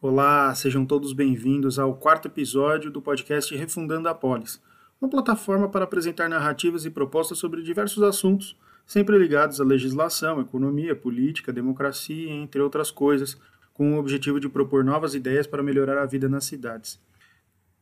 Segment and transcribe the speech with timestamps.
[0.00, 4.62] Olá, sejam todos bem-vindos ao quarto episódio do podcast Refundando a Polis,
[5.00, 8.56] uma plataforma para apresentar narrativas e propostas sobre diversos assuntos,
[8.86, 13.36] sempre ligados à legislação, economia, política, democracia, entre outras coisas,
[13.74, 17.00] com o objetivo de propor novas ideias para melhorar a vida nas cidades.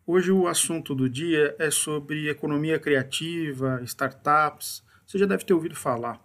[0.07, 4.83] Hoje o assunto do dia é sobre economia criativa, startups.
[5.07, 6.19] Você já deve ter ouvido falar.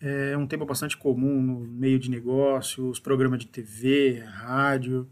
[0.00, 5.08] É um tema bastante comum no meio de negócios, programas de TV, rádio.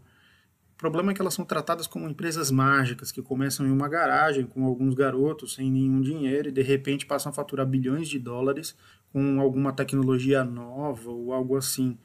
[0.75, 4.45] O problema é que elas são tratadas como empresas mágicas que começam em uma garagem
[4.45, 8.75] com alguns garotos sem nenhum dinheiro e de repente passam a faturar bilhões de dólares
[9.13, 11.97] com alguma tecnologia nova ou algo assim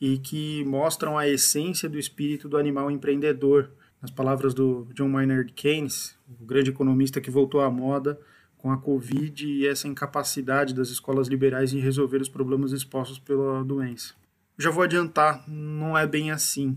[0.00, 3.72] e que mostram a essência do espírito do animal empreendedor.
[4.00, 8.18] Nas palavras do John Maynard Keynes, o grande economista que voltou à moda
[8.56, 13.64] com a Covid e essa incapacidade das escolas liberais em resolver os problemas expostos pela
[13.64, 14.14] doença.
[14.56, 16.76] Já vou adiantar, não é bem assim.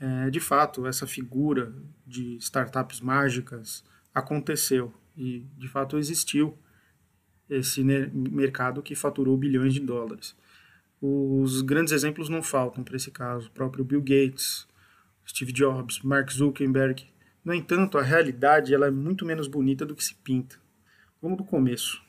[0.00, 1.74] É, de fato, essa figura
[2.06, 6.56] de startups mágicas aconteceu e, de fato, existiu
[7.50, 10.36] esse mercado que faturou bilhões de dólares.
[11.00, 14.66] Os grandes exemplos não faltam para esse caso, o próprio Bill Gates,
[15.26, 17.06] Steve Jobs, Mark Zuckerberg.
[17.44, 20.56] No entanto, a realidade ela é muito menos bonita do que se pinta.
[21.20, 22.02] Vamos do começo.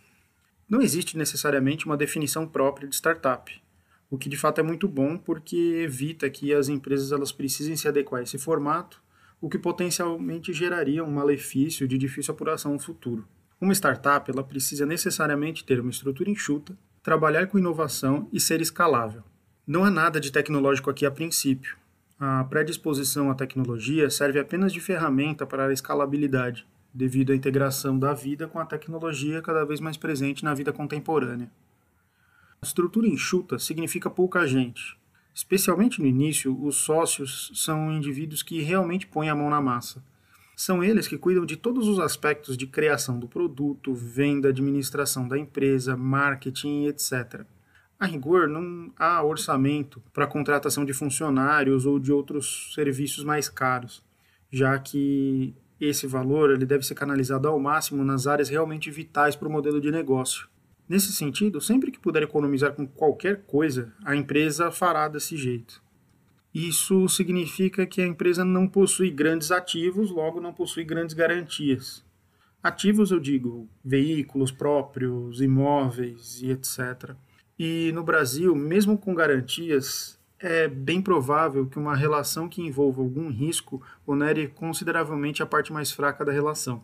[0.67, 3.61] Não existe necessariamente uma definição própria de startup,
[4.09, 7.87] o que de fato é muito bom porque evita que as empresas elas precisem se
[7.87, 9.01] adequar a esse formato,
[9.39, 13.27] o que potencialmente geraria um malefício de difícil apuração no futuro.
[13.61, 19.23] Uma startup ela precisa necessariamente ter uma estrutura enxuta, trabalhar com inovação e ser escalável.
[19.65, 21.77] Não há nada de tecnológico aqui a princípio.
[22.19, 28.13] A predisposição à tecnologia serve apenas de ferramenta para a escalabilidade, devido à integração da
[28.13, 31.49] vida com a tecnologia cada vez mais presente na vida contemporânea.
[32.61, 34.97] A estrutura enxuta significa pouca gente.
[35.33, 40.03] Especialmente no início, os sócios são indivíduos que realmente põem a mão na massa.
[40.57, 45.37] São eles que cuidam de todos os aspectos de criação do produto, venda, administração da
[45.37, 47.45] empresa, marketing, etc.
[47.97, 53.47] A rigor, não há orçamento para a contratação de funcionários ou de outros serviços mais
[53.47, 54.03] caros,
[54.51, 59.47] já que esse valor ele deve ser canalizado ao máximo nas áreas realmente vitais para
[59.47, 60.49] o modelo de negócio.
[60.89, 65.79] Nesse sentido, sempre que puder economizar com qualquer coisa, a empresa fará desse jeito.
[66.51, 72.03] Isso significa que a empresa não possui grandes ativos, logo não possui grandes garantias.
[72.63, 77.15] Ativos, eu digo, veículos próprios, imóveis e etc.
[77.57, 83.29] E no Brasil, mesmo com garantias, é bem provável que uma relação que envolva algum
[83.29, 86.83] risco onere consideravelmente a parte mais fraca da relação.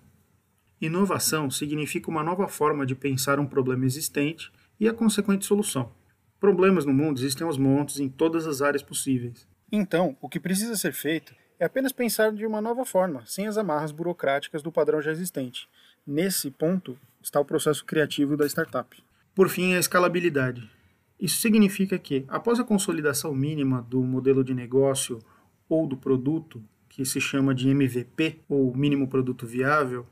[0.81, 5.91] Inovação significa uma nova forma de pensar um problema existente e a consequente solução.
[6.39, 9.47] Problemas no mundo existem aos montes em todas as áreas possíveis.
[9.71, 13.57] Então, o que precisa ser feito é apenas pensar de uma nova forma, sem as
[13.57, 15.67] amarras burocráticas do padrão já existente.
[16.05, 19.01] Nesse ponto está o processo criativo da startup.
[19.33, 20.69] Por fim, a escalabilidade.
[21.19, 25.19] Isso significa que, após a consolidação mínima do modelo de negócio
[25.67, 30.05] ou do produto, que se chama de MVP, ou mínimo produto viável,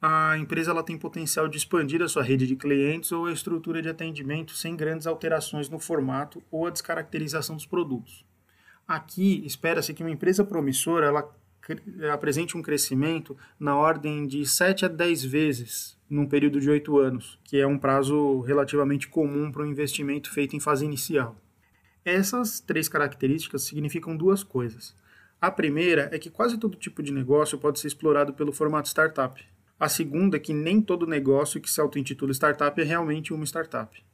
[0.00, 3.82] a empresa ela tem potencial de expandir a sua rede de clientes ou a estrutura
[3.82, 8.24] de atendimento sem grandes alterações no formato ou a descaracterização dos produtos.
[8.88, 11.30] Aqui, espera-se que uma empresa promissora ela
[12.12, 17.38] apresente um crescimento na ordem de 7 a 10 vezes num período de 8 anos,
[17.44, 21.36] que é um prazo relativamente comum para um investimento feito em fase inicial.
[22.04, 24.96] Essas três características significam duas coisas.
[25.40, 29.40] A primeira é que quase todo tipo de negócio pode ser explorado pelo formato startup.
[29.80, 34.04] A segunda é que nem todo negócio que se auto-intitula startup é realmente uma startup.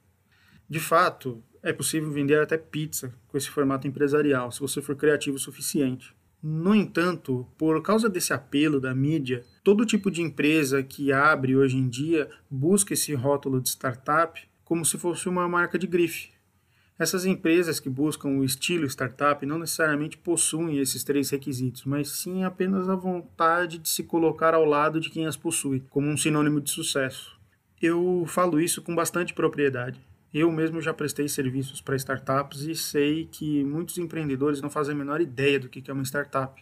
[0.69, 5.35] De fato, é possível vender até pizza com esse formato empresarial, se você for criativo
[5.35, 6.15] o suficiente.
[6.41, 11.75] No entanto, por causa desse apelo da mídia, todo tipo de empresa que abre hoje
[11.75, 16.29] em dia busca esse rótulo de startup como se fosse uma marca de grife.
[16.99, 22.43] Essas empresas que buscam o estilo startup não necessariamente possuem esses três requisitos, mas sim
[22.43, 26.59] apenas a vontade de se colocar ao lado de quem as possui, como um sinônimo
[26.59, 27.37] de sucesso.
[27.79, 29.99] Eu falo isso com bastante propriedade.
[30.33, 34.97] Eu mesmo já prestei serviços para startups e sei que muitos empreendedores não fazem a
[34.97, 36.59] menor ideia do que é uma startup,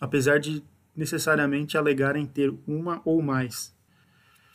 [0.00, 0.62] apesar de
[0.96, 3.74] necessariamente alegarem ter uma ou mais.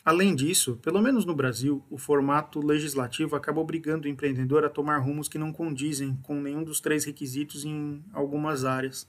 [0.08, 4.96] Além disso, pelo menos no Brasil, o formato legislativo acaba obrigando o empreendedor a tomar
[4.96, 9.06] rumos que não condizem com nenhum dos três requisitos em algumas áreas.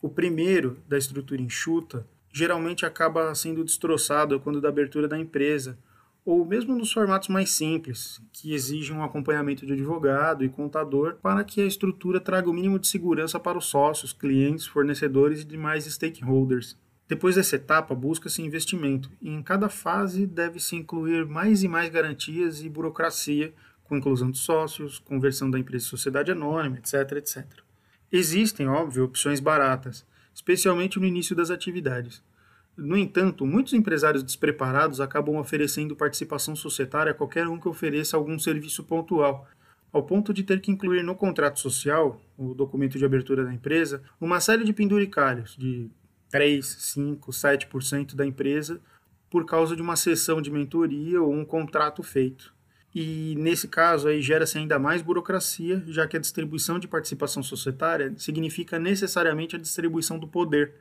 [0.00, 5.78] O primeiro, da estrutura enxuta, geralmente acaba sendo destroçado quando da abertura da empresa,
[6.24, 11.44] ou mesmo nos formatos mais simples, que exigem um acompanhamento de advogado e contador para
[11.44, 15.84] que a estrutura traga o mínimo de segurança para os sócios, clientes, fornecedores e demais
[15.84, 16.82] stakeholders.
[17.06, 22.62] Depois dessa etapa, busca-se investimento, e em cada fase deve-se incluir mais e mais garantias
[22.62, 23.52] e burocracia,
[23.84, 27.44] com inclusão de sócios, conversão da empresa em sociedade anônima, etc, etc.
[28.10, 32.22] Existem, óbvio, opções baratas, especialmente no início das atividades.
[32.76, 38.38] No entanto, muitos empresários despreparados acabam oferecendo participação societária a qualquer um que ofereça algum
[38.38, 39.46] serviço pontual,
[39.92, 44.02] ao ponto de ter que incluir no contrato social, o documento de abertura da empresa,
[44.20, 45.88] uma série de penduricalhos de
[46.34, 48.80] 3, 5, 7% da empresa
[49.30, 52.52] por causa de uma sessão de mentoria ou um contrato feito.
[52.92, 58.12] E nesse caso aí gera-se ainda mais burocracia, já que a distribuição de participação societária
[58.16, 60.74] significa necessariamente a distribuição do poder.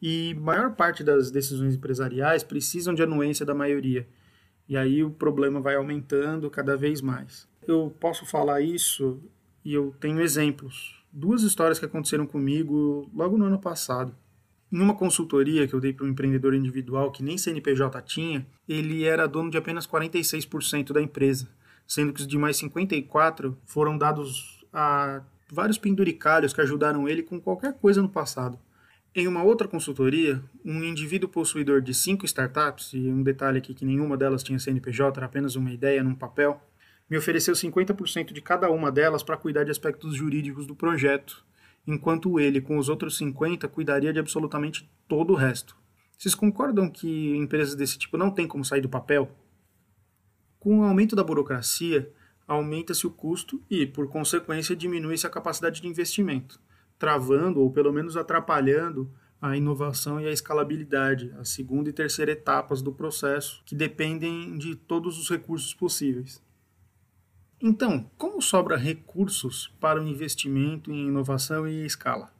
[0.00, 4.08] E maior parte das decisões empresariais precisam de anuência da maioria.
[4.66, 7.46] E aí o problema vai aumentando cada vez mais.
[7.66, 9.22] Eu posso falar isso
[9.62, 11.04] e eu tenho exemplos.
[11.12, 14.16] Duas histórias que aconteceram comigo logo no ano passado.
[14.70, 19.04] Em uma consultoria que eu dei para um empreendedor individual que nem CNPJ tinha, ele
[19.04, 21.48] era dono de apenas 46% da empresa,
[21.86, 27.72] sendo que os demais 54% foram dados a vários penduricalhos que ajudaram ele com qualquer
[27.74, 28.58] coisa no passado.
[29.14, 33.86] Em uma outra consultoria, um indivíduo possuidor de cinco startups, e um detalhe aqui que
[33.86, 36.60] nenhuma delas tinha CNPJ, era apenas uma ideia num papel,
[37.08, 41.42] me ofereceu 50% de cada uma delas para cuidar de aspectos jurídicos do projeto,
[41.86, 45.76] enquanto ele, com os outros 50, cuidaria de absolutamente todo o resto.
[46.16, 49.30] Vocês concordam que empresas desse tipo não têm como sair do papel?
[50.58, 52.12] Com o aumento da burocracia,
[52.46, 56.60] aumenta-se o custo e, por consequência, diminui-se a capacidade de investimento,
[56.98, 59.10] travando ou pelo menos atrapalhando
[59.40, 64.74] a inovação e a escalabilidade, a segunda e terceira etapas do processo, que dependem de
[64.74, 66.42] todos os recursos possíveis.
[67.60, 72.32] Então, como sobra recursos para o investimento em inovação e escala?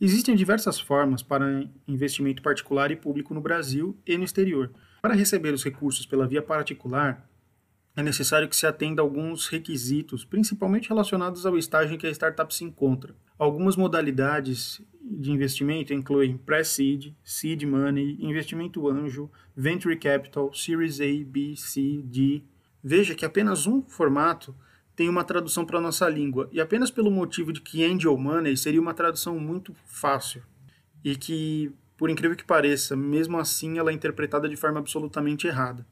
[0.00, 4.72] Existem diversas formas para investimento particular e público no Brasil e no exterior.
[5.02, 7.28] Para receber os recursos pela via particular,
[7.94, 12.10] é necessário que se atenda a alguns requisitos, principalmente relacionados ao estágio em que a
[12.10, 13.14] startup se encontra.
[13.38, 21.54] Algumas modalidades de investimento incluem Pre-Seed, Seed Money, Investimento Anjo, Venture Capital, Series A, B,
[21.56, 22.42] C, D,
[22.82, 24.54] Veja que apenas um formato
[24.96, 28.56] tem uma tradução para a nossa língua, e apenas pelo motivo de que Angel Money
[28.56, 30.42] seria uma tradução muito fácil,
[31.04, 35.86] e que, por incrível que pareça, mesmo assim ela é interpretada de forma absolutamente errada.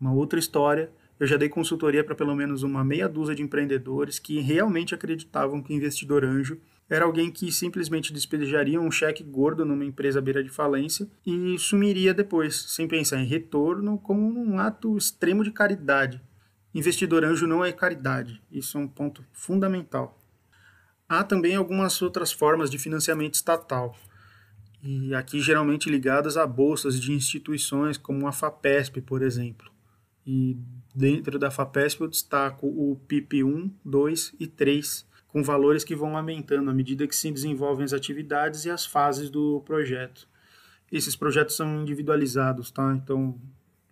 [0.00, 4.18] Uma outra história, eu já dei consultoria para pelo menos uma meia dúzia de empreendedores
[4.18, 9.64] que realmente acreditavam que o investidor anjo era alguém que simplesmente despejaria um cheque gordo
[9.64, 14.58] numa empresa à beira de falência e sumiria depois, sem pensar em retorno, como um
[14.58, 16.22] ato extremo de caridade.
[16.72, 20.16] Investidor anjo não é caridade, isso é um ponto fundamental.
[21.08, 23.96] Há também algumas outras formas de financiamento estatal,
[24.82, 29.70] e aqui geralmente ligadas a bolsas de instituições como a FAPESP, por exemplo.
[30.24, 30.56] E
[30.94, 35.06] dentro da FAPESP eu destaco o PIP 1, 2 e 3,
[35.36, 39.28] com valores que vão aumentando à medida que se desenvolvem as atividades e as fases
[39.28, 40.26] do projeto.
[40.90, 42.94] Esses projetos são individualizados, tá?
[42.94, 43.38] Então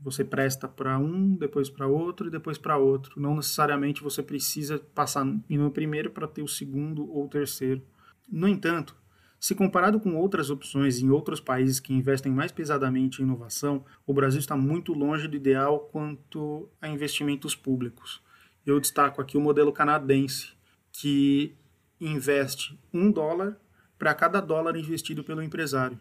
[0.01, 3.21] você presta para um, depois para outro e depois para outro.
[3.21, 7.83] Não necessariamente você precisa passar no primeiro para ter o segundo ou o terceiro.
[8.27, 8.97] No entanto,
[9.39, 14.15] se comparado com outras opções em outros países que investem mais pesadamente em inovação, o
[14.15, 18.23] Brasil está muito longe do ideal quanto a investimentos públicos.
[18.65, 20.54] Eu destaco aqui o modelo canadense,
[20.97, 21.55] que
[22.01, 23.59] investe um dólar
[23.99, 25.99] para cada dólar investido pelo empresário.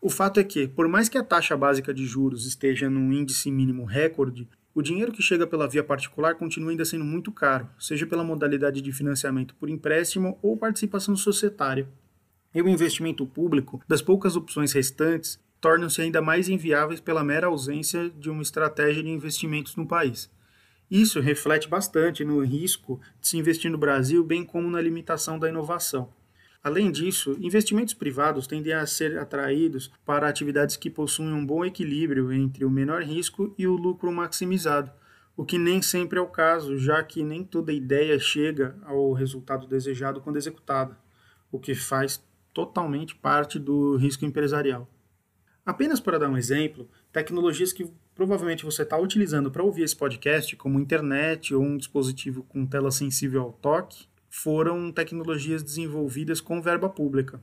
[0.00, 3.50] O fato é que, por mais que a taxa básica de juros esteja num índice
[3.50, 8.06] mínimo recorde, o dinheiro que chega pela via particular continua ainda sendo muito caro, seja
[8.06, 11.86] pela modalidade de financiamento por empréstimo ou participação societária.
[12.54, 18.10] E o investimento público, das poucas opções restantes, tornam-se ainda mais inviáveis pela mera ausência
[18.10, 20.30] de uma estratégia de investimentos no país.
[20.92, 25.48] Isso reflete bastante no risco de se investir no Brasil, bem como na limitação da
[25.48, 26.12] inovação.
[26.62, 32.30] Além disso, investimentos privados tendem a ser atraídos para atividades que possuem um bom equilíbrio
[32.30, 34.92] entre o menor risco e o lucro maximizado,
[35.34, 39.66] o que nem sempre é o caso, já que nem toda ideia chega ao resultado
[39.66, 40.98] desejado quando executada,
[41.50, 42.22] o que faz
[42.52, 44.86] totalmente parte do risco empresarial.
[45.64, 47.90] Apenas para dar um exemplo, tecnologias que
[48.22, 52.92] provavelmente você está utilizando para ouvir esse podcast, como internet ou um dispositivo com tela
[52.92, 57.42] sensível ao toque, foram tecnologias desenvolvidas com verba pública.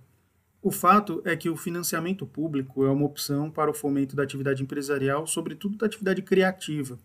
[0.61, 4.63] O fato é que o financiamento público é uma opção para o fomento da atividade
[4.63, 6.97] empresarial, sobretudo da atividade criativa,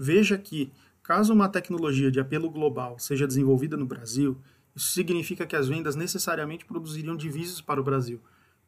[0.00, 0.70] Veja que,
[1.02, 4.40] caso uma tecnologia de apelo global seja desenvolvida no Brasil,
[4.76, 8.20] isso significa que as vendas necessariamente produziriam divisas para o Brasil,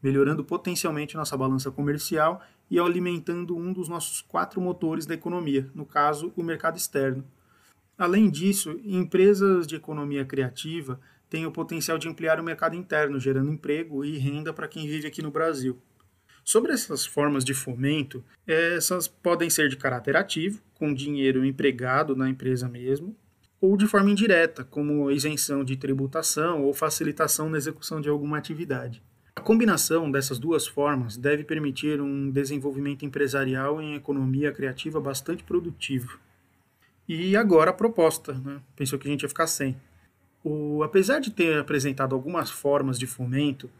[0.02, 5.84] melhorando potencialmente nossa balança comercial e alimentando um dos nossos quatro motores da economia, no
[5.84, 7.24] caso, o mercado externo.
[7.98, 13.52] Além disso, empresas de economia criativa têm o potencial de ampliar o mercado interno, gerando
[13.52, 15.78] emprego e renda para quem vive aqui no Brasil.
[16.42, 22.28] Sobre essas formas de fomento, essas podem ser de caráter ativo, com dinheiro empregado na
[22.28, 23.14] empresa mesmo,
[23.60, 29.02] ou de forma indireta, como isenção de tributação ou facilitação na execução de alguma atividade.
[29.40, 36.20] A combinação dessas duas formas deve permitir um desenvolvimento empresarial em economia criativa bastante produtivo.
[37.08, 38.60] E agora a proposta, né?
[38.76, 39.80] pensou que a gente ia ficar sem.
[40.44, 43.70] O, apesar de ter apresentado algumas formas de fomento,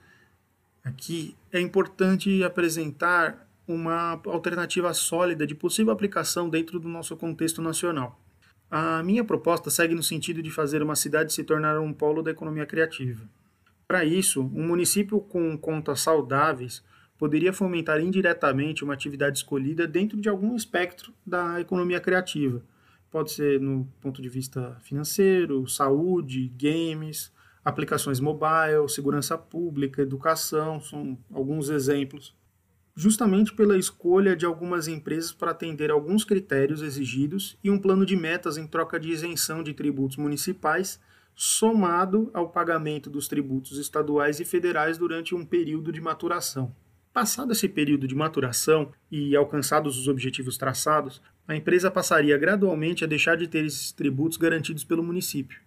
[0.83, 8.19] aqui é importante apresentar uma alternativa sólida de possível aplicação dentro do nosso contexto nacional.
[8.71, 12.31] A minha proposta segue no sentido de fazer uma cidade se tornar um polo da
[12.31, 13.29] economia criativa.
[13.91, 16.81] Para isso, um município com contas saudáveis
[17.19, 22.63] poderia fomentar indiretamente uma atividade escolhida dentro de algum espectro da economia criativa.
[23.11, 27.33] Pode ser no ponto de vista financeiro, saúde, games,
[27.65, 32.33] aplicações mobile, segurança pública, educação, são alguns exemplos
[32.95, 38.15] justamente pela escolha de algumas empresas para atender alguns critérios exigidos e um plano de
[38.15, 41.01] metas em troca de isenção de tributos municipais,
[41.35, 46.75] somado ao pagamento dos tributos estaduais e federais durante um período de maturação.
[47.13, 53.07] Passado esse período de maturação e alcançados os objetivos traçados, a empresa passaria gradualmente a
[53.07, 55.61] deixar de ter esses tributos garantidos pelo município.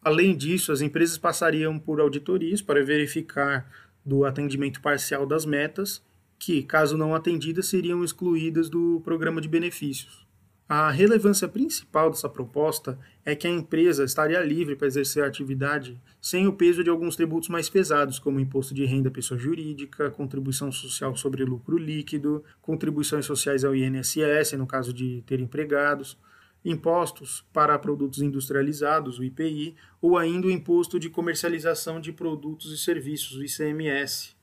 [0.00, 3.68] Além disso, as empresas passariam por auditorias para verificar
[4.04, 6.02] do atendimento parcial das metas
[6.38, 10.23] que, caso não atendidas, seriam excluídas do programa de benefícios.
[10.66, 16.00] A relevância principal dessa proposta é que a empresa estaria livre para exercer a atividade
[16.22, 20.72] sem o peso de alguns tributos mais pesados, como imposto de renda pessoa jurídica, contribuição
[20.72, 26.16] social sobre lucro líquido, contribuições sociais ao INSS, no caso de ter empregados,
[26.64, 32.78] impostos para produtos industrializados, o IPI, ou ainda o imposto de comercialização de produtos e
[32.78, 34.33] serviços, o ICMS.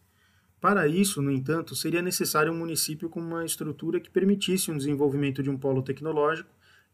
[0.62, 5.42] Para isso, no entanto, seria necessário um município com uma estrutura que permitisse um desenvolvimento
[5.42, 6.52] de um polo tecnológico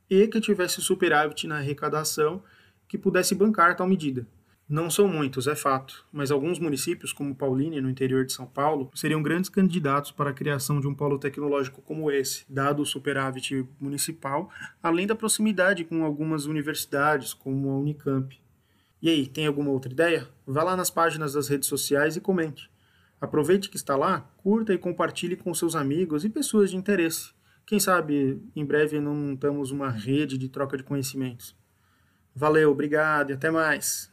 [0.10, 2.42] e que tivesse superávit na arrecadação
[2.88, 4.26] que pudesse bancar tal medida.
[4.70, 8.90] Não são muitos, é fato, mas alguns municípios, como Paulínia, no interior de São Paulo,
[8.96, 13.68] seriam grandes candidatos para a criação de um polo tecnológico como esse, dado o superávit
[13.80, 14.50] municipal,
[14.82, 18.38] além da proximidade com algumas universidades, como a Unicamp.
[19.02, 20.28] E aí, tem alguma outra ideia?
[20.46, 22.70] Vá lá nas páginas das redes sociais e comente.
[23.20, 27.32] Aproveite que está lá, curta e compartilhe com seus amigos e pessoas de interesse.
[27.66, 31.56] Quem sabe em breve não montamos uma rede de troca de conhecimentos.
[32.34, 34.12] Valeu, obrigado e até mais.